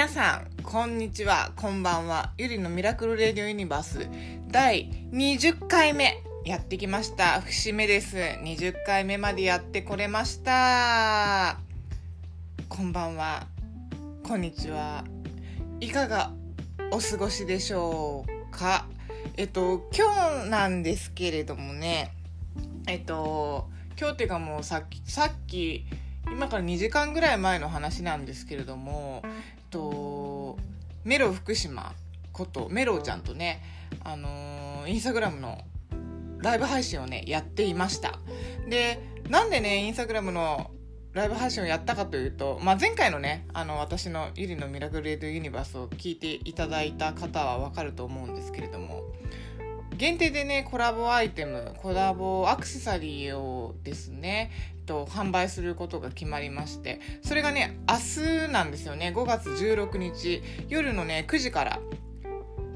[0.00, 1.52] 皆さんこんにちは。
[1.56, 2.32] こんばんは。
[2.38, 4.08] ゆりのミラクルレディオユニバース。
[4.48, 6.22] 第20回目。
[6.46, 7.42] やってきました。
[7.42, 8.16] 節目です。
[8.16, 11.58] 20回目までやってこれました。
[12.70, 13.46] こんばんは。
[14.22, 15.04] こんにちは。
[15.80, 16.32] いかが
[16.90, 18.86] お過ごしでしょうか？
[19.36, 22.14] えっと今日なんですけれどもね。
[22.86, 25.84] えっと今日っていうかもうさっきさっき
[26.32, 29.22] 今から2時間ぐらい前の話なんですけれども、
[29.70, 30.58] と、
[31.04, 31.94] メロ福島
[32.32, 33.62] ことメロちゃんとね、
[34.04, 35.58] あのー、インスタグラムの
[36.38, 38.18] ライブ配信をねやっていました。
[38.68, 40.70] でなんでねインスタグラムの
[41.12, 49.02] ライブ配信をやったかというと、まあ、前回のねあの私の「ゆりのミラクルレイドユニバース」を聞いていただいた方はわかると思うんですけれども
[49.96, 54.50] 限定でねコラボアイテムコラボアクセサリーをですね
[54.90, 59.12] と販売することが決まりましてそれがね明日なんですよね。
[59.14, 61.78] 5月16日夜のね9時から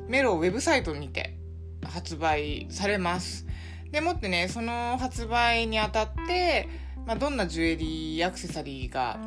[0.07, 1.37] メロウェブサイトにて
[1.85, 3.47] 発売されます。
[3.91, 6.69] でもってねその発売にあたって、
[7.05, 9.19] まあ、どんなジュエリーアクセサリーが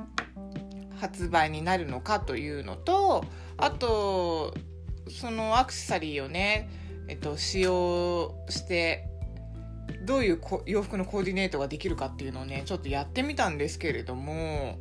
[0.97, 3.25] 発売になるのかというのと
[3.57, 4.53] あと
[5.09, 6.69] そのアクセサリーをね
[7.09, 9.07] えっと、使用して
[10.03, 14.77] どういう洋服のコーディネートができるかっていうのをねちょっとやってみたんですけれども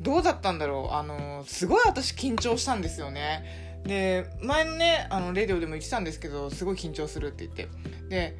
[0.00, 0.94] どうだったんだろう？
[0.94, 3.80] あのすごい私緊張したんですよね。
[3.84, 7.68] で前のねあのレディオでも言ってたんですけどすごい緊張するって言って。
[8.08, 8.36] で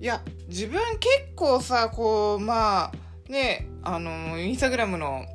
[0.00, 2.92] いや自分結構さこうまあ
[3.28, 5.26] ねあのインスタグラムの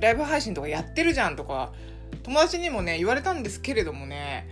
[0.00, 1.72] ライブ配信とかやってるじゃんとか
[2.22, 4.48] 友達にもね言われたんですけれどもね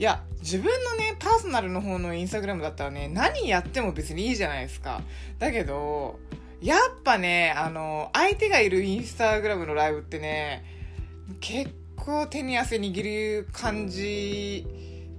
[0.00, 5.02] いや自分のねパーソナルの方のインスタグラムだったらね何やっても別にいいじゃないですか。
[5.38, 6.18] だけど
[6.62, 10.64] やっぱねあの相手がいるインスタグラムのライブってね
[11.40, 14.66] 結構手に汗握る感じ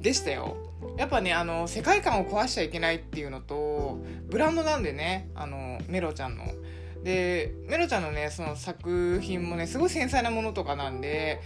[0.01, 0.57] でしたよ。
[0.97, 3.99] やっぱねあの世界観を壊しちゃいけないっていうのと
[4.31, 6.45] ブランドなんでねあのメロちゃんの。
[7.03, 11.39] でメロちゃんのねその作品もねすごい繊細なものとかなんで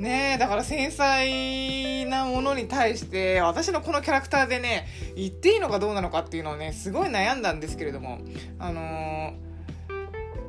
[0.00, 8.18] ねえだから繊細なものに対して私のこのキャラクターでね言っていいのかどうなのかっていうのをねすごい悩んだんですけれども
[8.58, 9.34] あのー、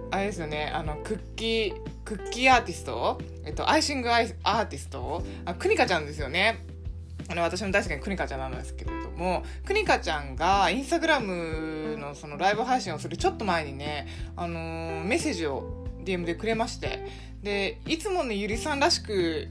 [0.09, 1.73] あれですよねあのクッキー
[2.05, 6.65] クッキーアーティスト、えっと、アイシングアーティストあクニカちゃんですよね。
[7.29, 19.47] あの私の大好きなクニカちゃんなんですけれどもクニカちゃんがインスタグラムのそのライブ配信をするちょっと前にね、あのー、メッセージを DM でくれましてでいつもねゆりさんらしく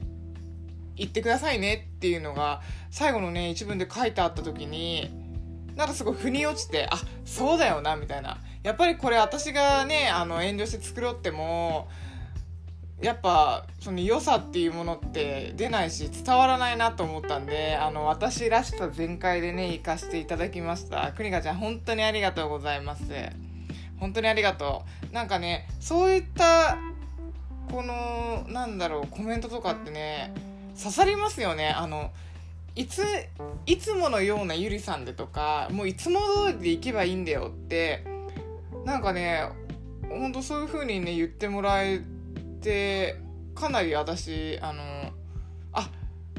[0.95, 5.09] 言ってくださいねっていうのが最後のね一文で書いてあった時に
[5.75, 8.37] なんかすごい腑に落ちてあそうだよなみたいな。
[8.63, 11.87] やっぱりこれ私がねあの遠慮して作ろうっても
[13.01, 21.11] やっぱその良さっていうものって出ないし伝わらないなと思ったんであの私らしさ全開でね行かせていただきました。
[21.13, 23.03] くにかちゃん本当にありがとうございます。
[23.99, 25.13] 本当にありがとう。
[25.13, 26.77] なんかねそういった
[27.71, 30.33] このなんだろうコメントとかってね
[30.77, 31.69] 刺さりますよね。
[31.69, 32.11] あの
[32.75, 33.03] いつ
[33.65, 38.03] いつものようなゆりさんでとかもういつも通りでいけばいいんだよって
[38.85, 39.43] なんかね
[40.07, 42.01] ほんとそういう風にね言ってもらえ
[42.61, 43.17] て
[43.55, 44.81] かなり私あの
[45.73, 45.89] あ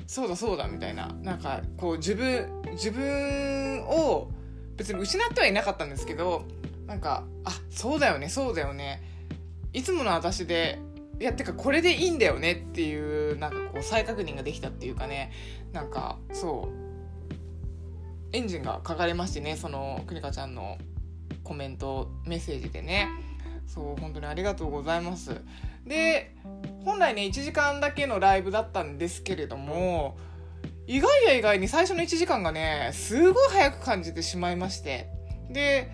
[0.07, 1.09] そうだそうだみたいな。
[1.23, 4.31] なんかこう自分自分を
[4.77, 6.45] 別に失ってはいなかったんですけど
[6.87, 9.03] なんかあそうだよねそうだよね。
[9.73, 10.79] いつもの私で
[11.21, 15.33] いやてかこれでいいんだよねっていうなんかこう再確認ができたっていうかね。
[15.73, 16.83] なんかそう。
[18.35, 20.79] エンジンがかかれましてねそのくにかちゃんの
[21.45, 23.09] コメントメッセージでね。
[23.67, 25.41] そう本当にありがとうございます。
[25.87, 26.35] で
[26.85, 30.17] 本来ね1時間だけのライブだったんですけれども
[30.87, 35.09] 意外や意外に最初の1時間がねすごい早く感じてしまいまして。
[35.51, 35.91] で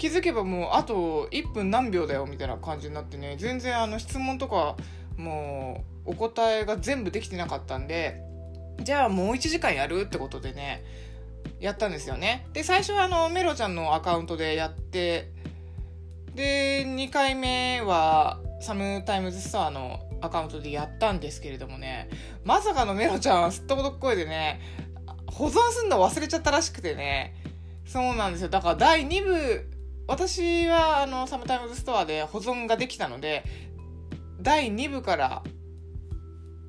[0.00, 3.36] 気づけばもうあと1分何秒だよみたいな感じになってね。
[3.38, 4.76] 全然あの質問とか
[5.18, 8.22] もうお答えが全部できてなかったんで
[8.82, 10.82] じゃあもう1時間やるってことでね
[11.60, 12.46] やったんですよね。
[12.54, 15.32] で最初はあのメロちゃんのアカウントでやって
[16.34, 22.08] で2回目はサムタイムズストアのアカウントでやったんですけれどもね
[22.42, 24.62] まさかのメロちゃんすっとこどっこいでね
[25.26, 27.34] 保存すんの忘れちゃったらしくてね。
[27.84, 28.48] そうなんですよ。
[28.48, 29.79] だから第2部
[30.10, 33.44] 私はあのサムタイムズストアで保存ができたので
[34.40, 35.44] 第2部から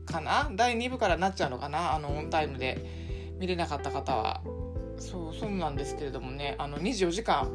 [0.05, 0.51] かな？
[0.53, 1.95] 第2部からなっちゃうのかな？
[1.95, 4.41] あのオンタイムで見れなかった方は。
[4.99, 7.51] そうそうなんですけれどもねあの24時間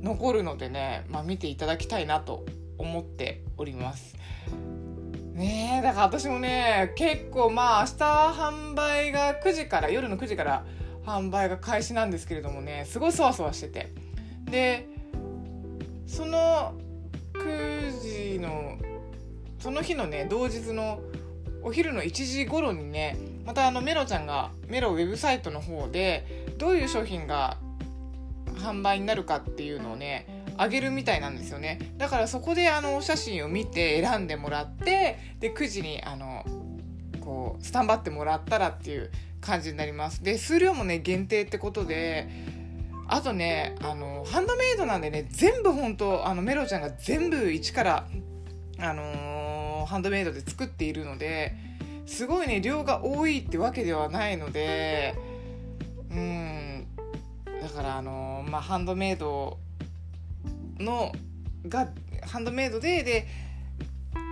[0.00, 2.46] 残るのでね、まあ、見ていただきたいなと
[2.78, 4.16] 思っております。
[5.34, 8.04] ねえだから私もね結構まあ明日
[8.40, 10.64] 販売が9時から夜の9時から
[11.04, 13.92] 販売が開始なんですけれどもねすごいそわそわしてて。
[14.46, 14.88] で
[16.12, 16.74] その
[17.32, 18.76] 9時の
[19.58, 21.00] その日のね同日の
[21.62, 23.16] お昼の1時頃にね
[23.46, 27.56] またあのメロちゃんがメロウェブサイトの方でどういう商品が
[28.56, 31.94] 販売になるかっていうのをねあげるみたいなんですよね。
[31.96, 36.44] だからそこであのお写真を見て選んでもらってで9時にあの
[37.22, 39.10] こうスタンバってもらったらっていう
[39.40, 40.22] 感じになります。
[40.22, 42.28] で数量もね限定ってことで
[43.12, 48.06] あとねあのハンドメイドなんでね全部本当あのメロちゃんが全部一から
[48.78, 51.54] あのー、ハンドメイドで作っているので
[52.06, 55.14] すごいね量が多いってわけではないので
[56.10, 56.86] うん。
[57.60, 59.58] だからあのー、まあハンドメイド
[60.78, 61.12] の
[61.68, 61.88] が
[62.22, 63.26] ハンドメイドでで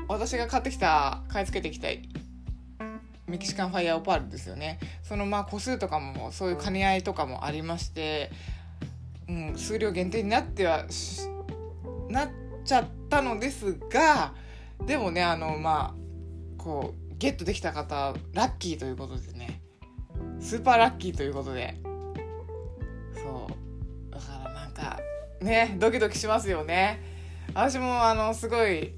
[0.09, 1.89] 私が買ってきた買い付けてきた
[3.27, 4.79] メキシカンファイアオパールですよね。
[5.03, 8.31] そのまあ個数とかもそういう兼ね合いとかもありまして、
[9.31, 10.87] うん、数量限定になっては
[12.09, 12.31] なっ
[12.65, 14.35] ちゃったのですが
[14.85, 19.63] でもねあのまあこうゲットできた方ラッキーということでね。
[20.41, 21.77] スーパーラッキーということで。
[23.15, 23.47] そ
[24.11, 24.13] う。
[24.13, 24.99] だからなんか
[25.41, 27.03] ねドキドキしますよね。
[27.55, 28.95] 私もあのすごい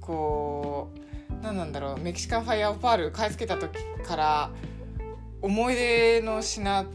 [0.00, 0.90] こ
[1.30, 4.50] う何なんだろうメキシカンファイアオパール買い付けた時から
[5.40, 6.86] 思い出の品、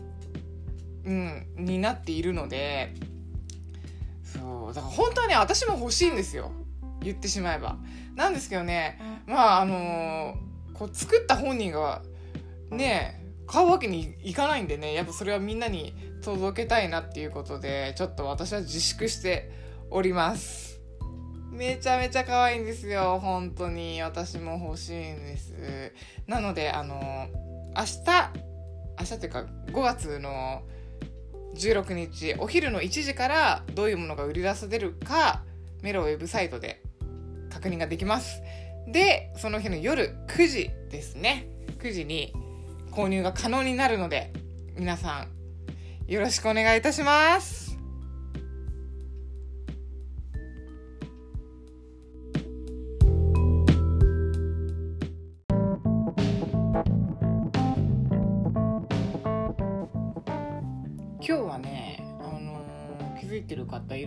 [1.06, 2.94] うん、になっているので
[4.24, 6.52] そうだから本当はね私も欲しいんですよ。
[7.02, 7.78] 言ってしまえば。
[8.16, 12.02] なんですけどねまああのー、こう作った本人が
[12.70, 19.52] ね買うわけにいかないんでねやっぱそれはみんなに届けたいなっていうことでちょっと私は自粛して
[19.90, 20.80] おります。
[21.52, 23.20] めちゃめちゃ可愛いんですよ。
[23.22, 24.02] 本当に。
[24.02, 25.94] 私も欲しいんです。
[26.26, 27.28] なのであの
[27.76, 28.54] 明日
[29.00, 30.64] 明日っていうか5月の
[31.56, 35.44] 16日お昼の1時からどういうものが売り出されるか
[35.82, 36.82] メロウェブサイトで
[37.50, 38.42] 確認ができます。
[38.88, 41.48] でその日の夜9時ですね。
[41.80, 42.34] 9時に
[42.92, 44.32] 購入が可能になるので
[44.76, 45.28] 皆さ
[46.08, 47.63] んよろしくお願いいたします。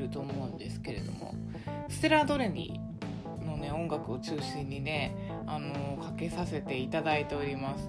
[0.06, 1.35] ると思うんですけれども
[1.88, 2.81] ステラ・ドレニ
[3.44, 5.14] のね音楽を中心にね、
[5.47, 7.88] あの、かけさせていただいております。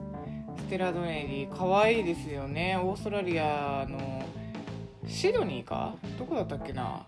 [0.58, 2.78] ステラ・ドレニ可愛いですよね。
[2.78, 4.24] オーストラリアの
[5.08, 5.96] シドニーか？
[6.20, 7.06] どこだったっけな？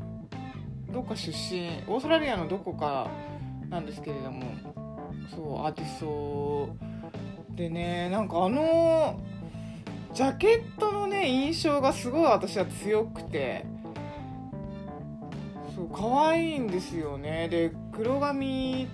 [0.92, 3.10] どっか出身オーストラリアのどこか
[3.70, 4.44] なんですけれども
[5.30, 6.76] そうアーティスト
[7.56, 9.20] でねなんかあの
[10.14, 13.66] ジャケットのね印象がすごい私は強くて
[15.80, 17.48] そう可愛いんですよね。
[17.48, 18.90] で黒髪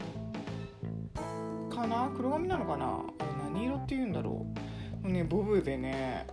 [1.68, 2.12] かな？
[2.16, 3.00] 黒髪なのかな？
[3.18, 4.46] あれ何色って言うんだろ
[5.04, 5.08] う？
[5.12, 6.28] ねボブでね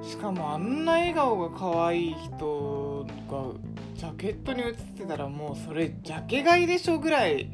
[0.00, 3.52] しかもあんな笑顔が可愛い人が
[3.94, 7.50] ジャケットに写ってたらもうそれジャケ買いでしょぐらい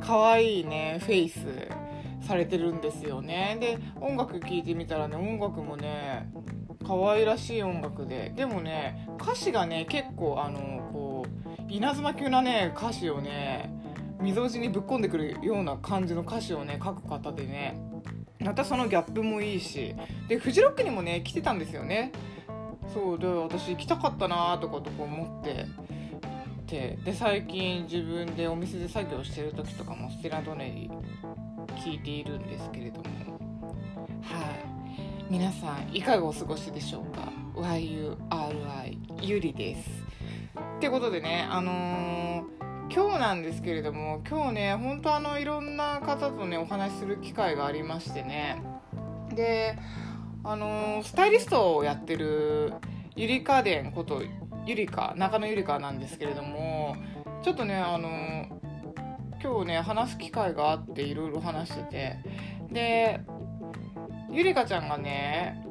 [0.00, 1.38] 可愛いねフェイス
[2.26, 3.58] されてるんですよね。
[3.60, 6.32] で音楽聴いてみたらね音楽もね
[6.84, 8.32] 可愛らしい音楽で。
[8.34, 10.79] でもね歌詞がね結構あの
[11.70, 13.72] 稲妻級なね歌詞をね
[14.20, 17.80] みぞおちにぶっ込んでくるような感じの歌詞をね書く方でね。
[18.40, 19.94] またそのギャップもいいし。
[20.28, 22.12] でフジロックにもね来てたんですよね。
[22.92, 25.66] そうで私行きたかったなとかとか思って。
[26.66, 30.90] てで最近自分でお店で作業してる時とかもステラドネリ
[31.82, 33.04] 聞いているんですけれども。
[34.22, 34.80] はい。
[35.30, 40.09] 皆さんいかがお過ごしでしょうか？YURI ゆりです。
[40.58, 48.62] ってことでねあのー、今日なんですけれども今日ね本当あのいろんな方とねお話しする機会がありましてね。
[49.34, 49.78] で
[50.42, 52.72] あのー、スタイリストをやってる
[53.14, 54.22] ゆりかでんこと
[54.66, 56.96] ゆりか中野ゆりかなんですけれども
[57.42, 58.46] ちょっとねあの
[59.42, 62.50] 今日ね話す機会があっていろいろ話してて。
[62.72, 63.20] で
[64.30, 65.66] ゆりかちゃんがね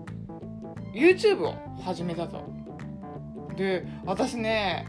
[0.93, 2.58] YouTube を始めたと。
[3.59, 4.87] で私ね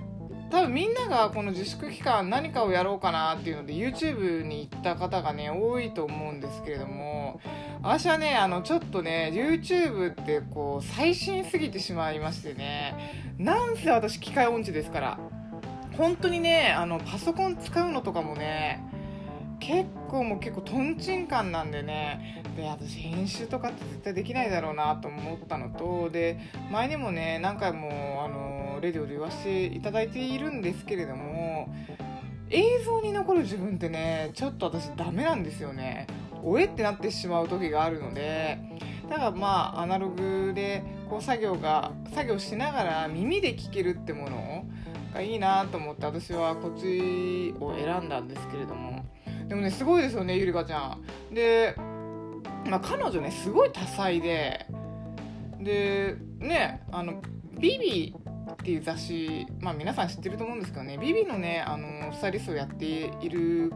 [0.51, 7.41] 多分みんながこの自粛期間何かをやろうかなっていうので YouTube に行った方がね多いと思うんですけれども
[7.83, 15.19] 私はねあのちょっとね YouTube ってこう最新すぎてしまいましてねなんせ私機械音痴ですから
[15.97, 18.83] 本当にねあのパソコン使うのとかもね
[19.61, 22.43] 結構もう結構とんちんカンなんでね。
[22.57, 26.41] で私編集とかって絶対できないだろうなと思ったのとで
[26.71, 31.73] 前にもね何回もあのレディオで言わせていただいているんですけれども
[32.51, 36.07] 映像に残る自分ってねちょっと私ダメなんですよね。
[36.43, 38.59] おえってなってしまう時があるので
[39.11, 44.65] だからまあアナログでこう作業が作業しながら耳で聞けるってもの
[45.13, 49.05] がいいなと思って私はこっちを選んだんですけれども。
[49.51, 50.97] でもねすごいですよねゆりかちゃ
[51.31, 51.35] ん。
[51.35, 51.75] で、
[52.67, 54.65] まあ、彼女ねすごい多彩で。
[55.59, 57.21] でねあの
[57.59, 58.15] ビビ
[58.53, 63.73] っていう雑誌、まあ、皆さん知ってると思うんですけどねビビのねあのスタイリストをやっている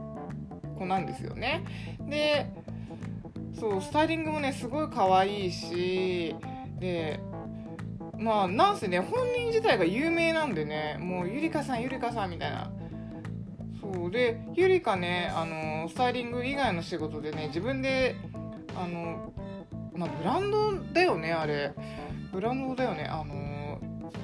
[0.78, 1.64] 子なんですよね。
[2.08, 2.46] で
[3.58, 6.36] そうスタイリングもねすごい可愛いし
[6.78, 7.18] で
[8.16, 12.70] まあなんせね本人自体が有名なんでねもうゆりかさんゆりかさんみたいな。
[13.94, 18.16] そうでゆりかねあのスタイリング以外の仕事でね自分で
[18.76, 19.32] あの
[19.94, 21.72] まあブランドだよねあれ。
[22.32, 23.80] ブランドだよねあの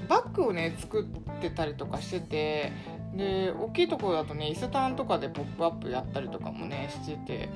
[0.08, 2.72] バッグをね作ってたりとかしてて
[3.14, 7.48] で大きいところだとね伊勢丹とかで「ポップアップやったりとかもねしてて。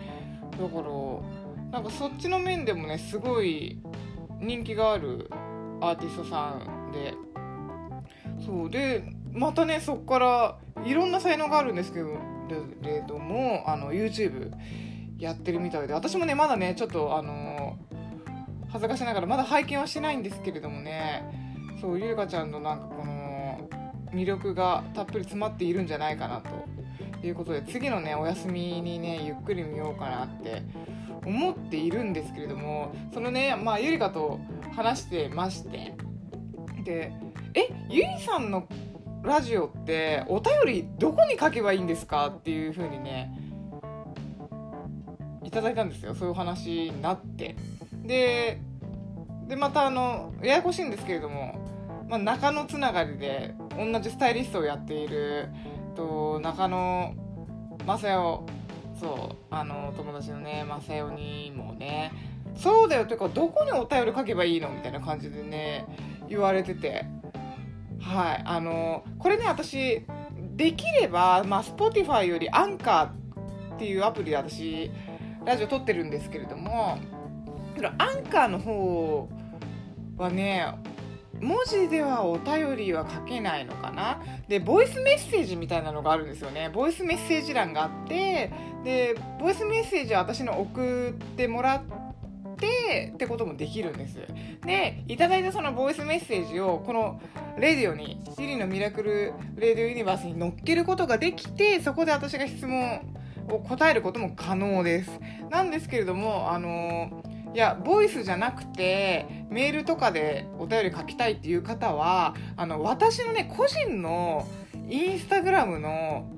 [0.52, 0.88] だから
[1.72, 3.80] なんかそっちの面でもねすごい
[4.38, 5.28] 人気がある
[5.80, 7.14] アーティストさんで。
[8.44, 12.18] そうでまたねそっからいろんな才能があるんですけど
[12.82, 14.52] れどもあの YouTube
[15.18, 17.78] やってるみたいで私もねまだねちょっとあの
[18.68, 21.24] 恥ずかしながらまだ拝見はしてないんですけれどもね
[21.80, 23.68] そうゆりかちゃんのなんかこの
[24.12, 26.42] 魅力がたっぷり詰まっているんじゃないかな
[27.20, 30.62] ということで次のねお休みにねゆっくり見ようかなって
[31.24, 34.40] 思っているんですけれどもそのねまあゆりかと
[34.76, 35.94] 話してまして
[36.84, 37.12] で
[37.54, 38.68] えゆりさんの
[39.24, 43.32] ラジオってお便りどこに書けばいいんですかっていう風にね
[45.42, 46.14] いただいたんですよ。
[46.14, 47.56] そういう話になって。
[48.02, 48.60] で
[49.48, 51.58] でまたあのややこしいんですけれども、
[52.06, 55.48] まあ、中野つながりで同じスタイリストをやっている
[55.96, 57.14] と中野
[57.86, 58.16] 正代
[59.00, 62.12] そうあの友達のね正代にもね
[62.56, 63.06] そうだよ。
[63.06, 65.86] というかどこにお便り書けばいいのみたいな感じでね
[66.28, 67.06] 言われてて。
[68.00, 70.04] はいあのこれね私
[70.56, 74.90] できれば、まあ、Spotify よりアンカーっていうアプリで私
[75.44, 76.98] ラジオ撮ってるんですけれども
[77.98, 79.28] アンカーの方
[80.16, 80.74] はね
[81.40, 84.22] 文字ではお便りは書けないのかな。
[84.48, 86.70] でボイスメッセージみたいなのがあるんですよね。
[86.72, 88.52] ボイスメッセージ欄があって
[88.84, 92.03] でボイスメッセージは私の送ってもらって
[93.14, 94.18] ってこともできるんです。
[94.64, 97.20] でいただいたそのボイスメッセージをこの
[97.58, 103.00] レディオにシリのミラクルレディオユニバースに乗っけることができてそこで私が質問
[103.48, 105.20] を答えることも可能です。
[105.50, 107.22] なんですけれどもあの
[107.54, 114.46] いやボイスじゃなくてメールとかでお便り書きたいっていう方はあの私のね個人の
[114.88, 116.28] インスタグラムの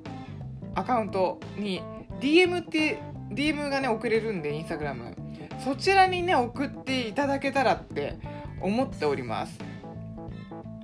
[0.75, 1.81] アカウントに
[2.21, 5.17] DM って DM がね送れるんでインスタグラム。
[5.59, 8.19] そちらにね送っていただけたらって
[8.61, 9.59] 思っております。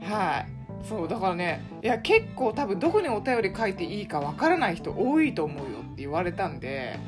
[0.03, 0.63] はい。
[0.85, 6.99] そうだからねいや結構多分どこにお便り書いていいかわからない人多いと思うよって言われたんで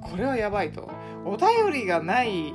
[0.00, 0.88] これはやばいと。
[1.24, 2.54] お便りがない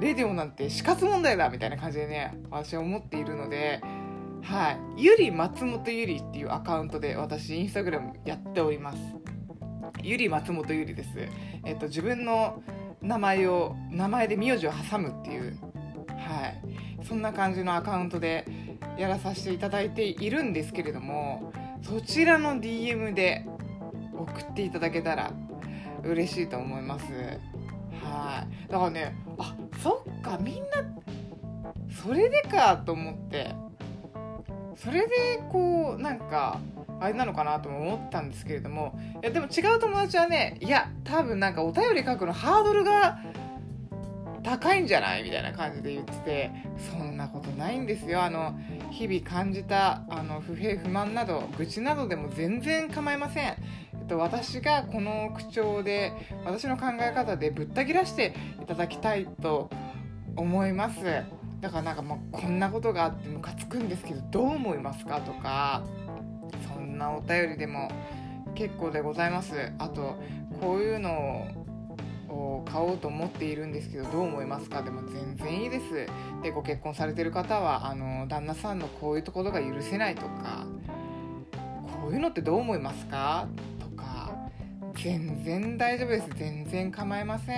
[0.00, 3.82] レディオなんて死活問題だみたいな感じでね私は思っているので
[4.42, 4.78] はい。
[4.96, 8.98] ゆり松本ゆりっていうアカウントで私インスタグラムやっております。
[10.02, 11.10] ゆり松本ゆりです。
[11.64, 12.62] えっと自分の
[13.02, 15.56] 名前を名前で名字を挟むっていう。
[16.08, 17.04] はい。
[17.04, 18.44] そんな感じのアカウントで
[18.98, 21.52] やらさせていただいているんですけれども
[21.82, 23.46] そちらの DM で
[24.14, 25.32] 送っていただけたら
[26.02, 27.06] 嬉しいと思います。
[28.04, 28.70] はい。
[28.70, 30.68] だからねあそっかみんな
[32.02, 33.54] それでかと思って。
[34.76, 36.58] それでこうなんか
[37.00, 43.18] あれなのかなとも思ったんですけれどもいやでも違う友達はねいや多分なんかお便り書くのハードルが
[44.42, 46.50] 高いんじゃないみたいな感じで言ってて
[46.90, 48.22] そんなことないんですよ。
[48.22, 48.58] あの
[48.90, 53.56] 日々感じたあの不平不満など愚痴などでも全然構いません。
[54.08, 56.12] と私がこの口調で
[56.44, 59.70] 私の考え方でぶった切らしていただきたいと
[60.36, 61.00] 思います。
[61.60, 65.82] だからなんかもうこんなことがあってムカつくんですけどどう思いますかとか。
[66.68, 67.90] そんなお便りでも
[68.54, 69.72] 結構でございます。
[69.78, 70.16] あと
[70.60, 71.46] こういうの
[72.28, 74.82] を買おうと思っているんですけどどう思いますか？
[74.82, 76.06] でも全然いいです。
[76.42, 80.66] でご結婚されてる方はあの旦那さんのこういうところが許せないとか
[82.02, 83.48] こういうのってどう思いますか？
[83.78, 84.32] とか
[84.94, 86.28] 全然大丈夫です。
[86.36, 87.56] 全然構いません。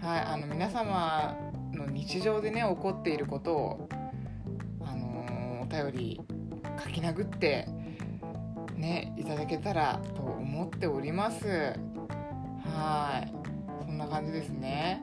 [0.00, 1.36] はいあの皆様
[1.72, 3.88] の日常でね起こっていることを
[4.80, 6.20] あのー、お便り
[6.82, 7.68] 書き殴って
[8.76, 11.46] ねいただけたらと思っております。
[12.64, 13.32] はい。
[13.86, 15.02] そんな感じですね。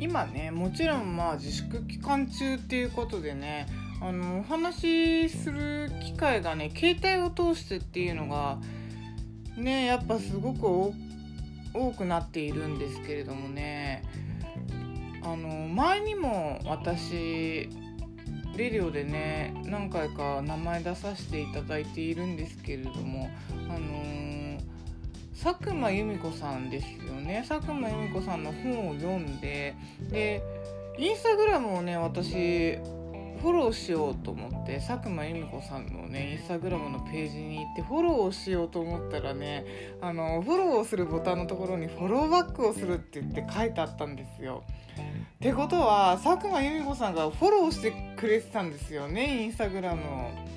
[0.00, 3.66] 今ねもちろんまあ自粛期間中っていうことでね
[4.00, 8.58] あのお話しする機会がね携帯を通してっていうのが
[9.58, 10.92] ねやっぱすごく
[11.74, 14.02] 多くなっているんですけれどもね。
[15.22, 17.68] あの前にも私
[18.56, 23.28] レディオでね何回か名前出させていただいているんですけれども
[23.68, 24.58] あの
[25.40, 27.44] 佐久間由美子さんですよね。
[27.48, 29.74] 佐久間由美子さんの本を読んで
[30.10, 30.42] で
[30.98, 32.78] インスタグラムをね私
[33.40, 39.64] フォローしようと思って佐久間由美子さんのねインスタグラムのページに行ってフォローをしようと思ったらね
[40.00, 44.64] あのフォローをするボタンのところにフォローバックをするって言って書いてあったんですよ。
[45.36, 50.48] ってことは佐久間由美子さんがフォローしてくれてたんですよねインスタグラムを。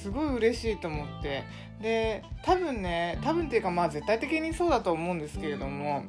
[0.00, 1.44] すごい嬉しいと思って
[1.82, 6.04] で多分ね多分っていうかまあ絶対的にそうだと思うんですけれども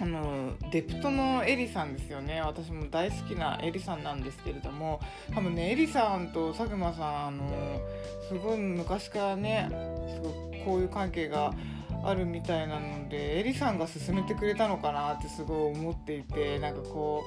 [0.00, 5.00] あのデプトのエリさんですよね私も大好きなエリさんなんですけれども
[5.32, 7.80] 多分ねエリさんと佐久間さんあの
[8.28, 9.68] すごい昔からね
[10.14, 11.52] すごいこういう関係が
[12.02, 17.24] あるみたいなのでエリさんが勧めてくれたのかなってすごい思っていてなんかこ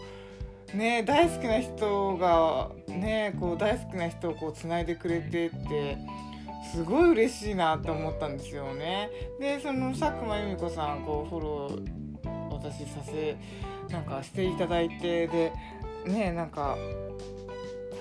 [0.73, 5.97] うね大好きな人がねこう大好きな人をこうつないでくれてって
[6.71, 9.09] すごい嬉しいなって思ったんですよね。
[9.39, 11.96] でその佐久間由美子さんこうフォロー
[12.71, 13.37] 私させ
[13.89, 15.53] なんかしていただいてで
[16.05, 16.77] ねなんか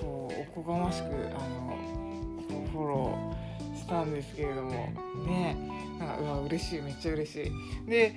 [0.01, 1.77] こうおこがましくあの
[2.71, 4.71] フォローしたんですけれども
[5.25, 5.55] ね
[5.99, 7.51] なんかうわ嬉しいめっちゃ嬉し
[7.85, 7.89] い。
[7.89, 8.15] で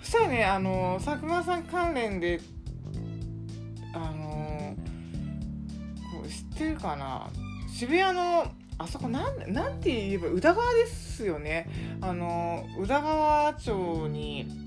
[0.00, 2.40] そしたらねあの佐久間さん関連で
[3.92, 4.74] あの
[6.12, 7.28] こう知ってるかな？
[7.68, 8.46] 渋谷の
[8.78, 11.68] あそこなんなんて言えば宇田川ですよね。
[12.00, 14.65] あの宇田川町に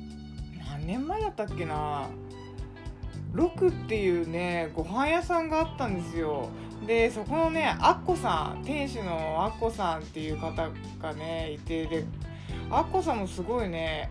[0.89, 2.07] 年前だったっけな。
[3.35, 6.49] 6っていうねご飯屋さんがあったんですよ。
[6.87, 10.67] でそこのねアッコさん店主のアッコさんっていう方
[10.99, 12.05] がねいてで
[12.71, 14.09] アッコさんもすごいね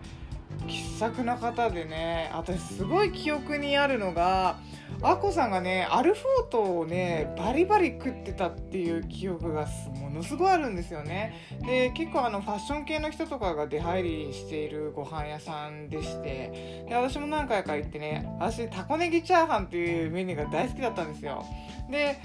[0.67, 4.59] 気さくな方でね私すごい記憶にあるのが
[5.01, 11.35] アッコさんがねアルフォートをねバリバリ食ってたっていう記憶がものすごいあるんですよね。
[11.61, 21.45] で結構あのファッション系の人とかが出入りしているご飯屋さんでしてで私も何回か行ってね私タコネギチャーハンっていうメニューが大好きだったんですよ。
[21.89, 22.17] で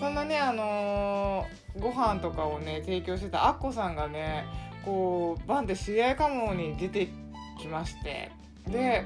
[0.00, 4.46] そんなねあのー、ご飯とかをね提供してたアッコさんがね
[4.84, 7.08] こうバンで知り合いかもに出て
[7.58, 8.30] きまして。
[8.68, 9.04] で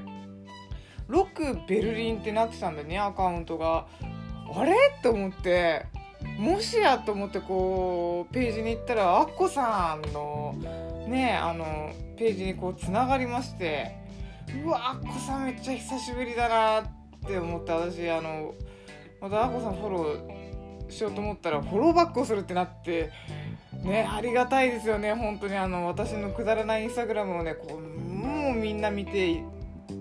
[1.09, 3.87] ロックベルリンってなってたんだねアカウントが。
[4.55, 4.75] あれ？
[5.03, 5.87] と思って。
[6.39, 10.55] もしやと思ってこうページに行ったらアッコさんの
[11.07, 13.97] ねあのページにこうつながりまして。
[14.65, 16.85] うわアッコさんめっちゃ久しぶりだなっ
[17.27, 18.55] て思って私あの
[19.21, 23.11] またアッコさんフォローしようと思ったらフォローバックをするってなって。
[23.85, 25.15] ねありがたいですよね。
[25.15, 27.81] 本当にあの私のくだらないインスタグラムをねこう
[28.19, 29.43] もうみんな見て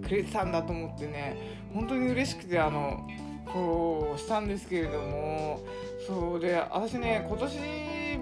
[0.03, 1.37] くれてたんだと思ってね
[1.73, 3.07] 本当に嬉しくてあの
[3.53, 5.59] こうしたんですけれども
[6.07, 7.57] そうで私ね今年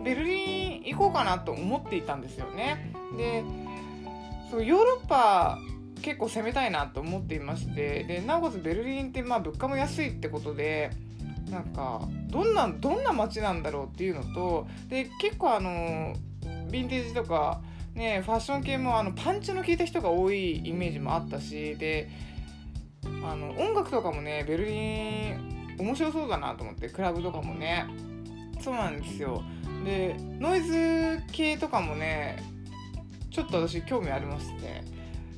[0.03, 2.93] ベルリン行こうかなと思っていたんですよね。
[3.17, 3.43] で
[4.51, 5.57] そうヨーロッパ
[6.01, 10.91] 結構攻めたいなと思っていましてでなおかつベルリンってまあ物価も安いってことで
[11.49, 17.61] なんかどんなどんな街なんだろうっていうのとで結構あのヴィンテージとか
[17.95, 22.09] ねファッション系もあのパンチの効いた人が多いイメージもあったしで
[23.03, 27.85] あの音楽とかもねベルリン面白そうだなと思ってクラブとかもね。
[28.61, 29.43] そうなんですよ。
[29.83, 32.37] でノイズ系とかもね
[33.29, 34.83] ちょっと私興味ありまして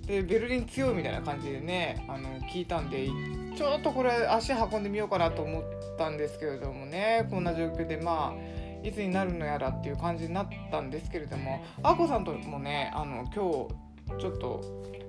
[0.05, 3.09] でベルリン強いみたいな感じでねあの聞いたんで
[3.57, 5.63] ちょっとこれ足運んでみようかなと思っ
[5.97, 13.67] たんですけれどもねこんな状況でまあいつになるのやらっていう感じになったんですけれどもあこさんともねあの今
[14.13, 14.61] 日ちょっと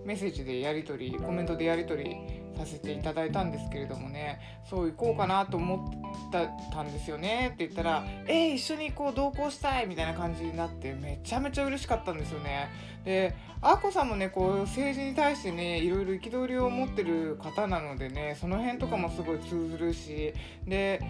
[0.05, 2.17] メッセージでやり取りコメントでやり取り
[2.57, 5.93] させていただいたんですけれどもねそう行こうかなと思
[6.31, 12.69] ったんですよねって言ったら「えー、一緒にこう同行したい」みたいな感じになってめちゃめちゃ嬉しかったんですよね。
[13.05, 20.35] であこさんもねこう政治に対してねいろいろ憤りを持ってる方なのでねその辺とかもすごい通ずるし
[20.67, 21.01] で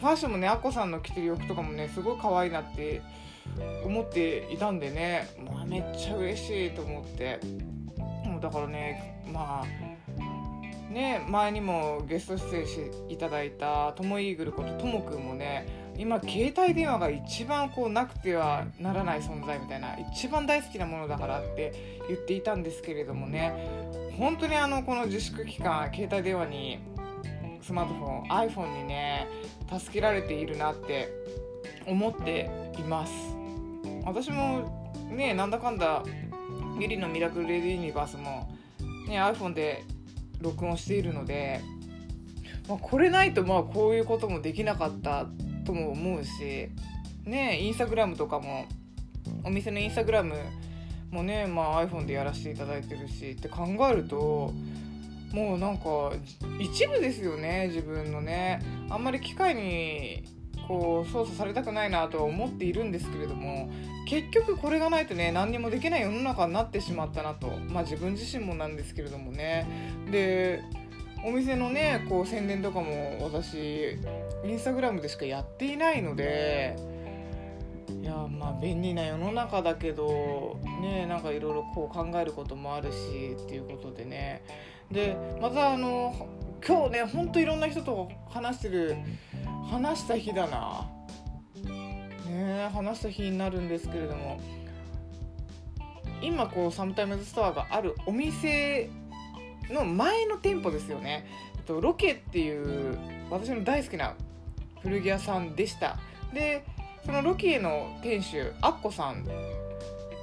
[0.00, 3.02] ファッションもねあこさんの着てる洋服とかもねすごい可愛いなって
[3.84, 7.40] 思っていたんでね、まあ、めっちゃ嬉しいと思って。
[8.34, 26.78] もうだからねまあね前にもゲスト出演していただいたともイーグルことともくんもね今携帯電話が一番こうなくてはならない存在みたいな一番大好きなものだからって言っていたんですけれどもね本当にあのこの自粛期間携帯電話に
[27.64, 29.26] スマートフォン iPhone にね
[29.72, 31.08] 助けられているなって
[31.86, 33.12] 思っています。
[34.04, 36.02] 私もねなんだかんだ
[36.76, 38.50] ミリのミラクルレディーユニバースも、
[39.08, 39.84] ね、iPhone で
[40.40, 41.62] 録音しているので、
[42.68, 45.26] まあ、これないとまあこういうこともできなかった
[45.64, 46.68] とも思うし
[47.24, 48.66] ねインスタグラムとかも
[49.44, 50.34] お店のインスタグラム
[51.10, 54.52] もね、まあ、iPhone でやらせていただいてるしって考えると
[55.34, 56.12] もうなんか
[56.60, 58.62] 一部ですよね自分のね。
[58.88, 60.22] あんまり機械に
[60.68, 63.68] こう操作されたくないなとは思っているんですけれども
[64.08, 67.48] 結局これがないとね何にもできない世の中になってしまったなと。
[67.68, 69.66] まあ自分自身もなんですけれどもね。
[70.10, 70.62] で
[71.26, 73.98] お店のねこう宣伝とかも私
[74.44, 76.76] インスタグラムでしかやっていないので
[78.02, 84.44] いやまあ便利な世の中だけどねなんかいろいろこう考えることもあるしっていうことでね。
[84.90, 86.28] でまたあの
[86.66, 88.96] 今日ねほんといろんな人と話してる
[89.70, 90.90] 話した日だな。
[92.26, 94.40] ね話した日になるんですけれども。
[96.22, 98.88] 今こうサムタイムズストアがあるお店
[99.68, 102.98] の前の店舗ですよね、えっと、ロケっていう
[103.30, 104.14] 私の大好きな
[104.80, 105.98] 古着屋さんでした。
[106.32, 106.64] で
[107.04, 109.26] そのロケの店主アッコさん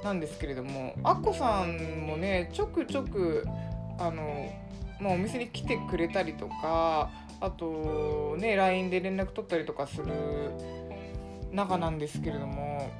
[0.02, 3.46] なんですけれどもアッコさんもねちょくちょく
[3.98, 4.52] あの、
[5.00, 10.12] まあ、お店に来てくれたりとかあとね LINE で連絡取ったりとかする
[11.52, 12.90] 中なんですけれども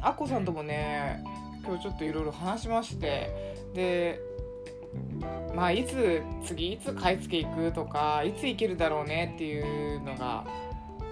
[0.00, 1.22] アッコさんともね
[1.64, 4.20] 今日ちょっといろいろ話しましてで
[5.54, 10.44] まあいつ次いつ買い付け行くとかいつ行けるだろうねっていうのが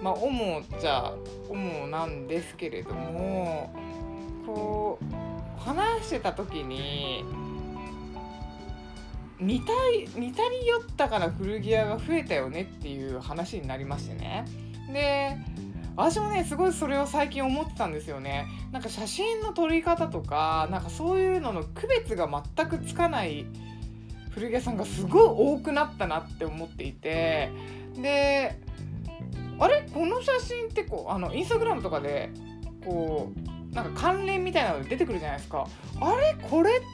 [0.01, 1.13] まあ主じゃ
[1.49, 3.73] 主なんですけれども
[4.45, 7.23] こう話してた時に
[9.39, 9.71] 似た
[10.19, 14.45] 似たり寄ったから古着屋が増えたよねっていう話になりましてね。
[14.91, 15.37] で
[15.95, 18.47] 私もねすごいそれを最近思ってたんですよね。
[18.71, 23.45] なんか写真の撮り方とかなんかそういうのの区別が全くつかない
[24.31, 27.51] 古着屋さんがすごい多くなったなって思っていて。
[27.95, 28.59] で
[29.59, 29.89] あれ？
[29.91, 32.29] この写真ってこうあのインスタグラムとかで
[32.85, 33.33] こ
[33.71, 35.67] うなんか関連みたいなので出てくるじゃないですか。
[35.99, 36.35] あれ？
[36.47, 36.77] これ？
[36.77, 36.85] って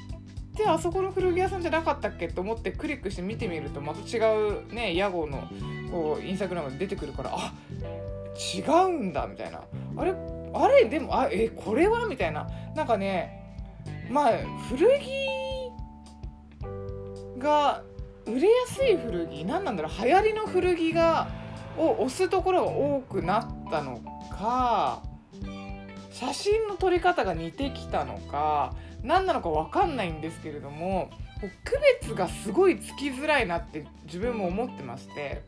[0.68, 5.48] あそこの古着屋さんじゃなかったっけと思ってクリックして見てみるとまた違うね屋号の
[5.92, 7.54] こうインスタグラムで出てくるからあ
[8.56, 9.62] 違うんだみたいな。
[9.98, 10.13] あれ
[10.56, 12.08] あれでもあえこれは？
[12.08, 12.48] みたいな。
[12.76, 13.58] なんかね
[14.10, 14.32] まあ
[14.70, 15.70] 古着
[17.39, 17.84] が
[18.26, 21.28] 売れやすい古着何なんだろう流行りの古着が
[21.78, 24.00] を押すところが多くなったの
[24.32, 25.02] か
[26.12, 31.10] 写真の撮り方が似てきたのか何なのか分かんないんですけれども
[31.63, 35.44] 区別がすごいつきづらいなって自分も思ってまして。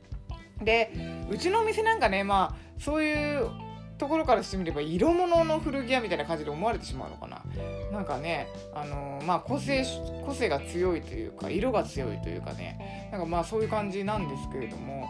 [0.62, 0.92] で
[1.30, 3.50] うちのお店なんかねまあそういう
[3.98, 7.44] ところからしてみれば色物の古着屋みたいな感じで思われてしまうのかな。
[7.92, 9.86] なんかねあのー、まあ個性
[10.26, 13.10] 個性が強いというか色が強いというかね。
[13.12, 15.08] なんかまあそういう感じなんですけれども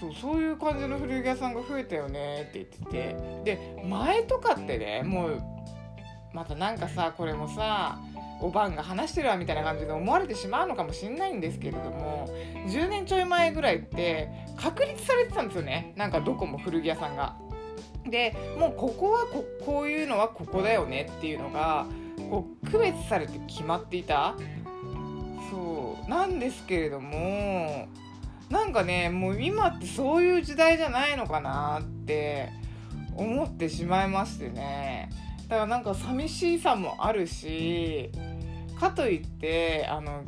[0.00, 2.84] そうそういう感じの古着屋さんが増えたよねって言って
[3.44, 3.56] て。
[3.56, 5.42] で前とかってねもう
[6.32, 7.98] またなんかさこれもさ
[8.40, 12.28] おばんが話してるわみたいな感じで思われてしまうのかもしんないんですけれども
[12.68, 15.92] 10年ちょい前ぐらいって確立されてたんですよね。
[15.96, 17.36] なんかどこも古着屋さんが。
[18.08, 21.86] でもうここはここういうのはここだよねっていうのが
[22.30, 24.34] こう区別されて決まっていた。
[25.50, 27.88] そうなんですけれども
[28.50, 32.50] なんかねもう今ってそういう時代じゃないのかなって
[33.16, 35.10] 思ってしまいましてね。
[35.50, 38.10] だからなんか寂しさもあるし
[38.78, 40.22] かといってあの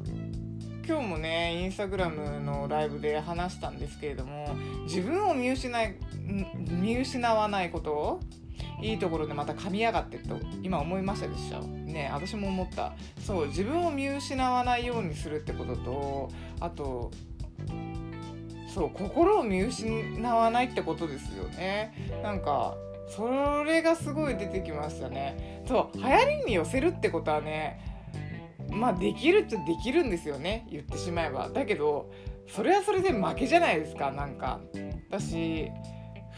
[0.85, 5.97] 今日もねインスタグラムのライブで話したんですけれども自分を見失い
[6.69, 8.19] 見失わないこと
[8.83, 11.61] いいところでまた噛みやがってと今思いましたでしょ？
[11.63, 12.95] ね私も思った。
[13.21, 17.13] そう自分を見失わないようにするってこととあと
[18.75, 21.95] そう心を見失わないってことですよね。
[22.25, 22.75] なんか
[23.17, 25.63] それがすごい出てきましたね。
[25.67, 27.79] そう流行りに寄せるってことはね
[28.71, 30.67] まあできるっちゃできるんですよね。
[30.71, 31.51] 言ってしまえば。
[31.51, 32.11] だけど
[32.49, 34.11] それはそれで負けじゃないですか。
[34.11, 34.61] なんか
[35.11, 35.71] 私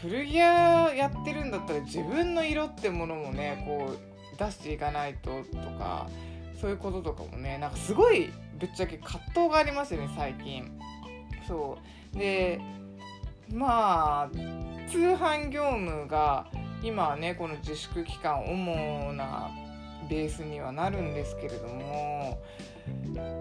[0.01, 6.09] 古着屋やってるんだったら自分の色ってものもねこう出していかないととか
[6.59, 10.77] そういうこととかもねなんかすごいぶっちゃけ葛藤がありますよね最近。
[11.47, 11.77] そ
[12.13, 12.17] う。
[12.17, 12.59] で
[13.53, 14.29] まあ
[14.89, 16.47] 通販業務が
[16.83, 19.49] 今はねこの自粛期間主な
[20.09, 22.39] ベースにはなるんですけれども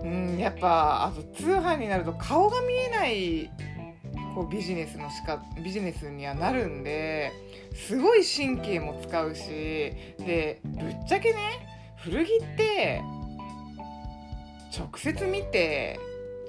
[0.03, 3.51] うんやっぱあと通販になると顔が見えない
[4.35, 7.33] こうビジネスのしかビジネスにはなるんで
[7.75, 9.49] すごい神経も使うし
[10.19, 11.69] でぶっちゃけね
[11.99, 13.03] 古着って
[14.77, 16.01] 直接見て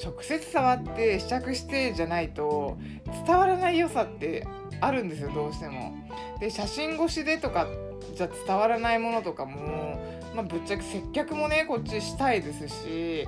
[0.03, 2.77] 直接触って試着してじゃないと
[3.25, 4.45] 伝わらない良さって
[4.85, 5.93] あるんですよどうしても。
[6.39, 7.67] で写真越しでとか
[8.15, 9.99] じゃ伝わらないものとかも、
[10.35, 13.27] まあ、ぶっちゃけ接客もねこっちしたいですし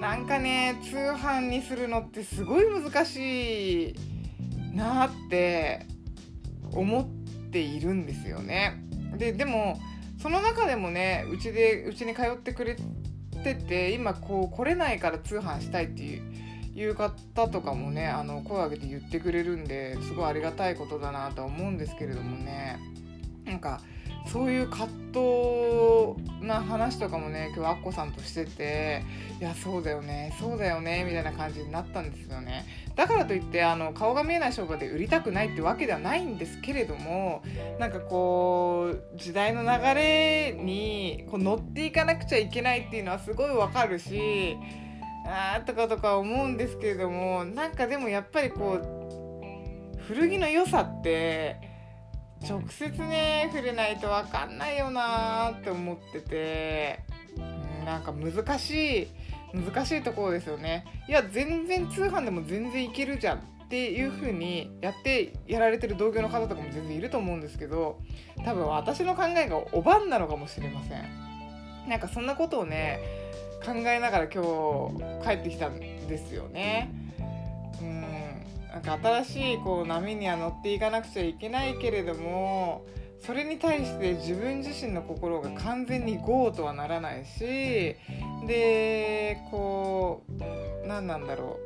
[0.00, 3.94] なんかね通販にするのってすごい難しい
[4.74, 5.86] なって
[6.72, 8.82] 思っているんですよね。
[9.16, 9.78] ででも
[10.18, 12.76] その中でもねうちでうちに通ってくれ
[13.42, 16.22] てて今こう来れないから通販したいっていう
[16.74, 22.78] いう方とかもねあの声を上げて言ってくれるんですごいありがたいことだなと思うんですけれどもね。
[23.44, 23.80] なんか
[24.26, 29.02] そういう葛藤な話とかもね今日アッコさんとしてて
[29.40, 32.66] いやそうだよねそうだよねみたいな感じになったんですよね。
[32.94, 37.42] だからといってあの顔が見えない商売で売りたくないってわけではないんですけれども
[37.78, 44.56] なんかこう時代の流れにこう乗っていかなくちゃいけないっていうのはすごいわかるし
[45.26, 51.60] あーとかとか思うんですけれどもなんかでもやっぱりこう古着の良さって
[52.42, 57.00] 直接ね触れないと分かんないよなーって思ってて、
[57.84, 59.08] なんか難しい
[59.54, 60.84] 難しいところですよね。
[61.06, 68.00] いや全然通販でも全然いけるじゃんっていう風にやってやられてる同業の方とかも全然いると思うんですけど
[68.44, 71.04] 多分私の考えがおばんなのかもしれません。
[71.88, 73.00] なんかそんなことをね
[73.64, 74.42] 考えながら今
[75.20, 76.90] 日帰ってきたんですよね。
[77.80, 78.20] うん。
[78.72, 82.86] なんか新しいこう波には乗っていかなくちゃいけないけれども
[83.18, 87.96] それに対して自分自身の心が完全に GO とはならないし
[88.46, 91.58] でこう何なんだろ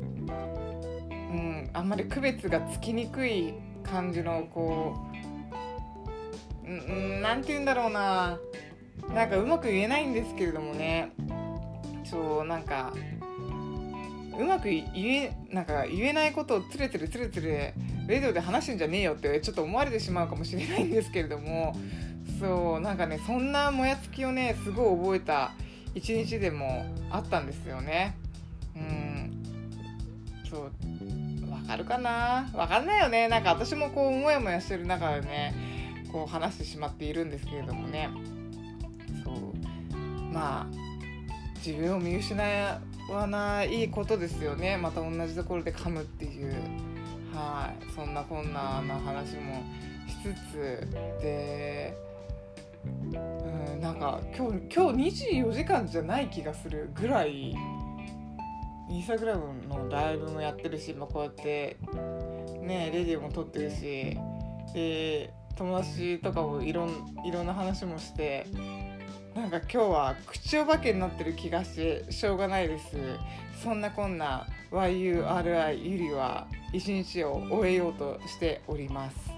[0.00, 0.32] う、
[1.12, 4.96] うん、あんまり区別がつきにくい感じのこ
[6.64, 8.38] う何て言うんだろうな。
[9.14, 11.12] なんかうまく言えないんですけれどもね。
[12.04, 12.92] そうなんか
[14.38, 17.74] うまく言えなんか言えないことをつれつれつれつれ
[18.06, 21.76] レディオで話してんじゃねえよってちょっと思われてしまうかもしれないんですけれども。
[22.40, 25.50] そうなんかねそんなもやつきをねすごい覚えた
[25.94, 28.16] 一日でもあったんですよね。
[28.76, 29.42] うん。
[30.48, 30.62] そう
[31.50, 32.48] わかるかな？
[32.54, 33.26] わかんないよね。
[33.26, 35.52] なんか私もこうモヤモヤしてる中でね
[36.12, 38.08] こう話してしまっているんですけれどもね。
[40.32, 40.66] まあ
[41.64, 42.40] 自分を見失
[43.10, 44.76] わないことですよね。
[44.76, 46.54] また同じところで噛むっていう。
[47.32, 47.92] はい。
[47.94, 49.62] そんなこんなな話も
[50.06, 50.88] しつつ
[51.20, 51.96] で
[53.12, 57.54] うんなんか今日今日24時間じゃない気がするぐらい
[58.90, 61.76] インスタグラムのライブもやってるし、まあ、こうやって
[62.62, 64.16] ねレディオも撮ってるし
[64.74, 66.90] で友達とかもいろん
[67.24, 68.46] いろんな話もして
[69.38, 72.96] なんか今日は口お化けになってる気がしてしょうがないです。
[73.62, 79.37] そんなこんな YURI ゆりは一日を終えようとしております。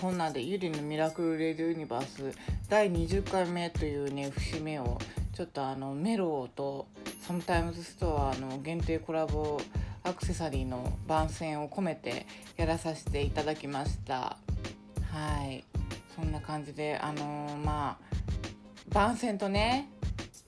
[0.00, 2.36] こんなでゆりのミラクルレディオユニバース
[2.68, 4.98] 第20回目というね節目を
[5.34, 6.86] ちょっとあのメローと
[7.20, 9.60] サムタイムズストアの限定コラボ
[10.04, 14.36] アクセサリーの番宣を込めてやらさせていただきました。
[15.10, 15.64] はい。
[16.14, 18.14] そんな感じであのー、まあ
[18.88, 19.88] 番宣とね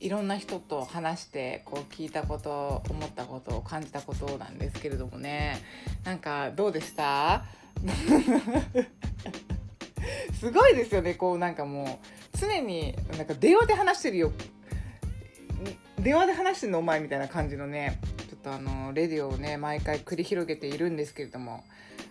[0.01, 5.63] いろんな人と話してこう聞いたこと思ったことを感じたことなんですけれどもね。
[6.05, 7.45] なんかどうでした？
[10.45, 11.15] すごいですよね。
[11.15, 11.85] こうなんかも
[12.35, 14.33] う常になんか電話で話してるよ。
[15.99, 21.65] 電話で話してんのお前みたいな感じのねちょっとあのレディオをね毎回繰り広げているんですけれども。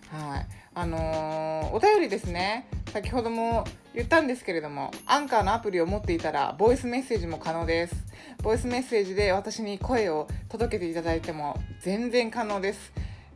[0.10, 0.48] はい。
[0.74, 2.68] あのー、お便りですね。
[2.92, 7.96] 先ほども言ったんですけれどもアンカーのアプリを持っていたらボイスメッセージも可能です。
[8.42, 12.94] ボイスメッセージで私に声を届けていただいても全然可能です、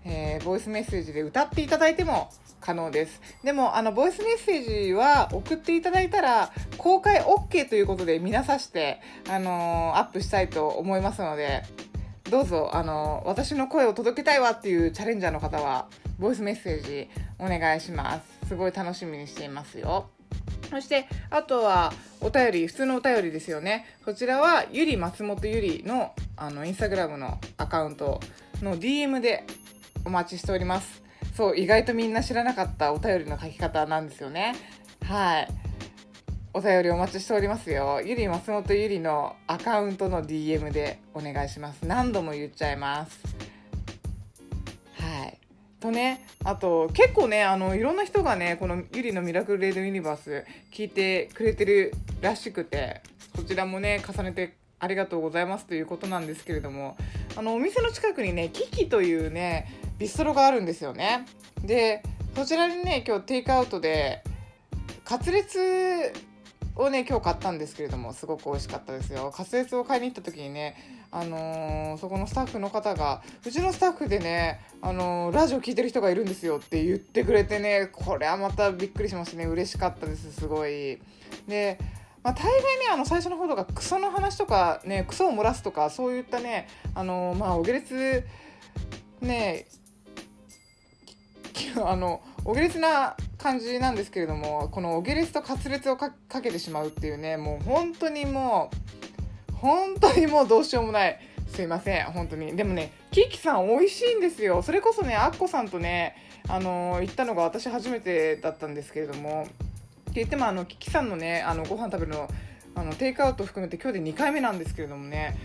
[0.07, 3.21] えー、ボイスメッセージで歌っていただいても可能です。
[3.43, 11.63] でもあのボイスメッセージは送っていただいたら公開 OK ということで皆さして、あのー、アップしたいと思いますので
[12.29, 15.87] どうぞ、あのー、私の声を届けたいわっていうチャレンジャーの方は
[16.19, 18.47] ボイスメッセージお願いします。
[18.47, 20.09] すごい楽しみにしていますよ。
[20.69, 23.85] そして、あとは、お便り、普通のお便りですよね。
[24.03, 28.19] こちらは、ゆり松本ゆりの、あの、インスタグラムのアカウント
[28.61, 29.45] の DM で
[30.07, 31.03] お待ちしております。
[31.35, 34.55] そう意外とみんな知らなかったお便りの書き方なんですよね。
[35.03, 35.47] はい。
[36.53, 38.01] お便りお待ちしておりますよ。
[38.01, 41.85] ゆり松本ゆりのアカウントの DM でお願いします。
[41.85, 43.19] 何度も言っちゃいます。
[44.93, 45.37] はい。
[45.81, 53.01] とねあと結構ねあのいろんな人がねこのゆりのミラクルレイドユニバース聞いてくれてるらしくて
[53.35, 56.97] こちらもね重ねてありがとうございますということなんですけれども
[57.35, 61.25] あのお店の近くにねキキというねビストロがあるんですよね。
[61.63, 62.03] で
[62.35, 64.23] そちらにね今日テイクアウトで
[65.03, 65.59] カツレツ
[66.75, 69.31] をね今日買ったんですけれどもすごく美味しかったですよ。
[69.35, 70.75] カツレツを買いに行った時にね
[71.09, 79.45] あのー、そこのスタッフの方がうちのスタッフでね、あのー、ラジオ聞いてる人がいるんですよって言ってくれてねこれはまたびっくりしましたね。
[79.45, 80.99] 嬉しかったですすごい。
[81.47, 81.79] で
[82.23, 88.25] まあ、大概ねあの最初の方とかクソの話とかねクソを漏らすとかそういったねあのまあお下劣
[89.21, 89.65] ね
[91.85, 98.71] あのお下劣な感じなんですけれどもこのお下劣と滑舌をかけてしまうっていうねもう本当にも
[99.49, 102.55] う本当にもうどうしようもないすいません本当に。
[102.55, 104.61] でもねキキさん美味しいんですよ。
[104.61, 106.15] それこそねアッコさんとね
[106.47, 109.47] あの行ったのが私初めてだったんですけれども
[110.09, 112.29] って言ってもあのキキさんのねあのご飯食べるの
[112.75, 115.37] あのテイクアウト含めて今日で2回目なんですけれどもね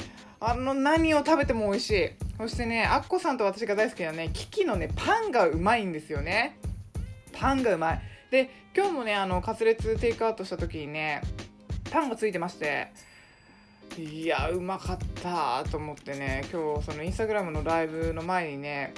[0.45, 2.11] あの何を食べても美味しい。
[2.37, 6.59] そしてねアッコさんと私が大好きなねキキのねパンがうまいんですよね。
[7.33, 8.03] パンがうまい。
[8.31, 11.23] で今日もねあのカツレツテイクアウトした時にね
[11.93, 12.91] パンがついてまして
[13.99, 18.95] いやうまかったと思ってね今日そのインスタグラムのライブの前にね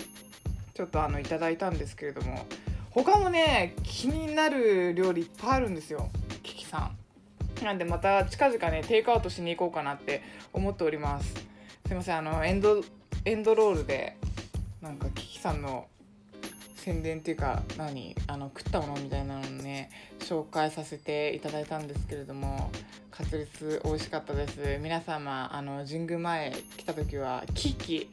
[0.72, 2.46] ちょっとあのいただいたんですけれども
[2.90, 6.10] 他もね気になる料理いっぱいあるんですよ
[6.42, 7.03] キキさん。
[7.62, 11.34] なんでまた近々ねテイクアウトしに行こうかなって思っております。
[11.86, 12.82] すいませんあのエンド
[13.24, 14.16] エンドロールで
[14.80, 15.86] なんかキキさんの
[16.76, 19.90] 宣伝っていうか何あの食ったものみたいなのをね
[20.20, 22.70] 紹介させていただいたんですけれども
[23.10, 24.78] カツレツ美味しかったです。
[24.82, 28.10] 皆様あの神宮前来た時はキキ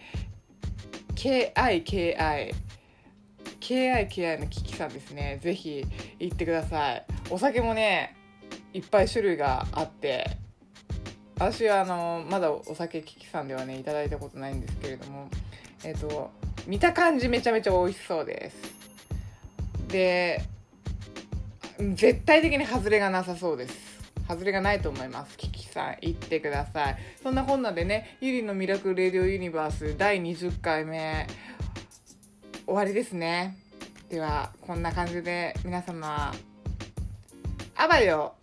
[1.16, 2.54] KIKI
[3.60, 5.40] KIKI のキキさんですね。
[5.42, 5.86] ぜひ
[6.20, 7.06] 行ってください。
[7.30, 8.16] お酒もね
[8.74, 10.38] いっぱい種類があって
[11.36, 15.30] 私はあのまだお酒キキさんではねいただいたことないんですけれども
[15.84, 16.30] えっ、と
[16.68, 18.58] 見た感じめちゃめちゃ美味しそうです。
[19.88, 20.44] で
[21.96, 24.02] 絶対的に外れがなさそうです。
[24.28, 25.36] 外れがないと思います。
[25.38, 26.98] キキさん行ってください。
[27.24, 31.28] そんなこんなでねゆりのミラクルレディオユニバース第20回目
[32.66, 33.58] 終わりですね。
[34.10, 36.32] ではこんな感じで皆様
[37.76, 38.36] あばよ